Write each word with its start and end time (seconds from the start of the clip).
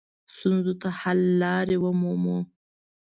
ستونزو 0.35 0.73
ته 0.81 0.89
حل 0.99 1.19
لارې 1.41 1.77
ومومو. 1.83 2.37